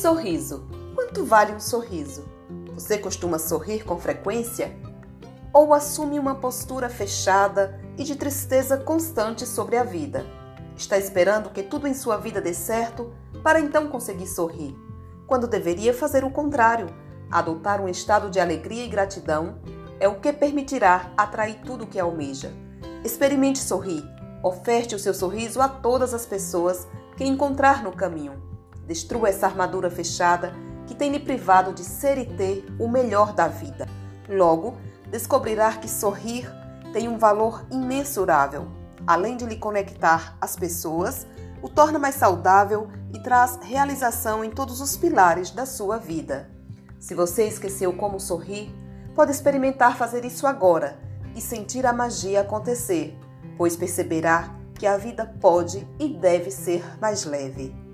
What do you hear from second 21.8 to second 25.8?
o que almeja. Experimente sorrir. Oferte o seu sorriso a